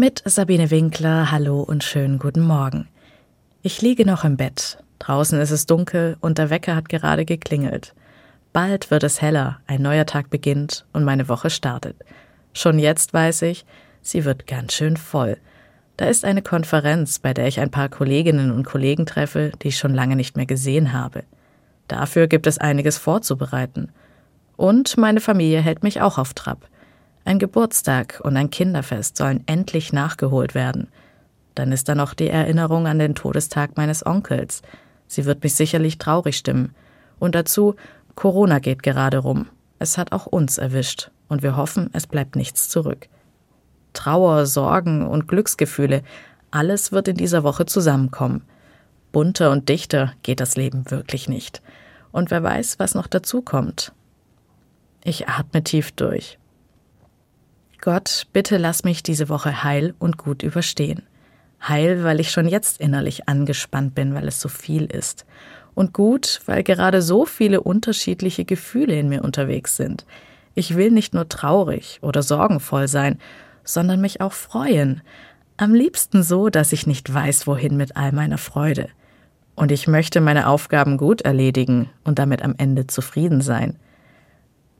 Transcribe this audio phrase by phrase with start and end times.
[0.00, 2.88] Mit Sabine Winkler, hallo und schönen guten Morgen.
[3.60, 4.82] Ich liege noch im Bett.
[4.98, 7.94] Draußen ist es dunkel und der Wecker hat gerade geklingelt.
[8.54, 11.96] Bald wird es heller, ein neuer Tag beginnt und meine Woche startet.
[12.54, 13.66] Schon jetzt weiß ich,
[14.00, 15.36] sie wird ganz schön voll.
[15.98, 19.76] Da ist eine Konferenz, bei der ich ein paar Kolleginnen und Kollegen treffe, die ich
[19.76, 21.24] schon lange nicht mehr gesehen habe.
[21.88, 23.90] Dafür gibt es einiges vorzubereiten.
[24.56, 26.70] Und meine Familie hält mich auch auf Trab.
[27.24, 30.88] Ein Geburtstag und ein Kinderfest sollen endlich nachgeholt werden.
[31.54, 34.62] Dann ist da noch die Erinnerung an den Todestag meines Onkels.
[35.06, 36.74] Sie wird mich sicherlich traurig stimmen.
[37.18, 37.74] Und dazu,
[38.14, 39.46] Corona geht gerade rum.
[39.78, 41.10] Es hat auch uns erwischt.
[41.28, 43.08] Und wir hoffen, es bleibt nichts zurück.
[43.92, 46.02] Trauer, Sorgen und Glücksgefühle,
[46.50, 48.42] alles wird in dieser Woche zusammenkommen.
[49.12, 51.62] Bunter und dichter geht das Leben wirklich nicht.
[52.12, 53.92] Und wer weiß, was noch dazu kommt.
[55.04, 56.39] Ich atme tief durch.
[57.80, 61.02] Gott, bitte lass mich diese Woche heil und gut überstehen.
[61.66, 65.24] Heil, weil ich schon jetzt innerlich angespannt bin, weil es so viel ist.
[65.74, 70.04] Und gut, weil gerade so viele unterschiedliche Gefühle in mir unterwegs sind.
[70.54, 73.18] Ich will nicht nur traurig oder sorgenvoll sein,
[73.64, 75.00] sondern mich auch freuen.
[75.56, 78.88] Am liebsten so, dass ich nicht weiß, wohin mit all meiner Freude.
[79.54, 83.76] Und ich möchte meine Aufgaben gut erledigen und damit am Ende zufrieden sein.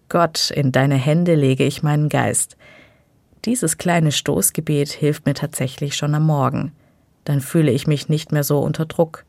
[0.08, 2.56] Gott, in deine Hände lege ich meinen Geist.
[3.46, 6.72] Dieses kleine Stoßgebet hilft mir tatsächlich schon am Morgen.
[7.24, 9.24] Dann fühle ich mich nicht mehr so unter Druck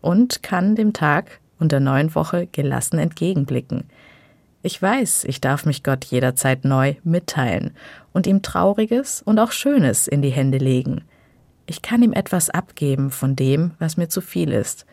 [0.00, 3.84] und kann dem Tag und der neuen Woche gelassen entgegenblicken.
[4.62, 7.72] Ich weiß, ich darf mich Gott jederzeit neu mitteilen
[8.12, 11.02] und ihm Trauriges und auch Schönes in die Hände legen.
[11.66, 14.86] Ich kann ihm etwas abgeben von dem, was mir zu viel ist.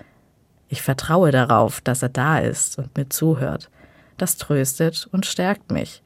[0.67, 3.70] Ich vertraue darauf, dass er da ist und mir zuhört.
[4.17, 6.02] Das tröstet und stärkt mich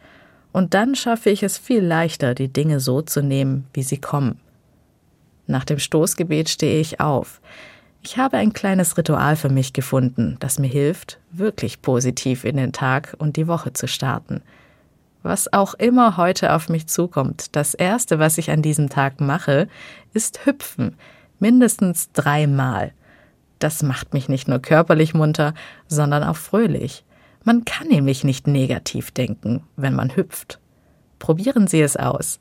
[0.55, 4.39] und dann schaffe ich es viel leichter, die Dinge so zu nehmen, wie sie kommen.
[5.47, 7.41] Nach dem Stoßgebet stehe ich auf.
[8.03, 12.71] Ich habe ein kleines Ritual für mich gefunden, das mir hilft, wirklich positiv in den
[12.71, 14.43] Tag und die Woche zu starten.
[15.23, 19.67] Was auch immer heute auf mich zukommt, das Erste, was ich an diesem Tag mache,
[20.13, 20.95] ist hüpfen,
[21.37, 22.93] mindestens dreimal.
[23.59, 25.53] Das macht mich nicht nur körperlich munter,
[25.89, 27.03] sondern auch fröhlich.
[27.45, 30.59] Man kann nämlich nicht negativ denken, wenn man hüpft.
[31.19, 32.39] Probieren Sie es aus.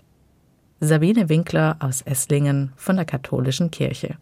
[0.81, 4.12] Sabine Winkler aus Esslingen von der Katholischen Kirche.